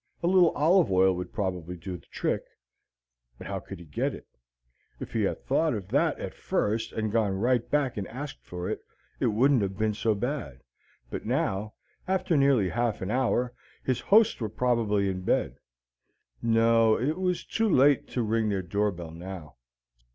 A 0.23 0.27
little 0.27 0.49
olive 0.55 0.91
oil 0.91 1.15
would 1.15 1.31
probably 1.31 1.77
do 1.77 1.95
the 1.95 2.07
trick, 2.07 2.41
but 3.37 3.45
how 3.45 3.59
could 3.59 3.77
he 3.77 3.85
get 3.85 4.15
it? 4.15 4.25
If 4.99 5.13
he 5.13 5.21
had 5.21 5.45
thought 5.45 5.75
of 5.75 5.89
that 5.89 6.17
at 6.19 6.33
first 6.33 6.91
and 6.91 7.11
gone 7.11 7.33
right 7.33 7.69
back 7.69 7.97
and 7.97 8.07
asked 8.07 8.41
for 8.43 8.67
it, 8.67 8.79
it 9.19 9.27
wouldn't 9.27 9.61
have 9.61 9.77
been 9.77 9.93
so 9.93 10.15
bad; 10.15 10.63
but 11.11 11.27
now, 11.27 11.75
after 12.07 12.35
nearly 12.35 12.69
half 12.69 13.03
an 13.03 13.11
hour, 13.11 13.53
his 13.83 13.99
hosts 13.99 14.39
were 14.41 14.49
probably 14.49 15.07
in 15.07 15.21
bed. 15.21 15.57
No, 16.41 16.97
it 16.99 17.19
was 17.19 17.45
too 17.45 17.69
late 17.69 18.07
to 18.07 18.23
ring 18.23 18.49
their 18.49 18.63
door 18.63 18.89
bell 18.91 19.11
now. 19.11 19.57